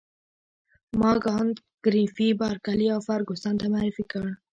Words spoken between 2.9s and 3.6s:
او فرګوسن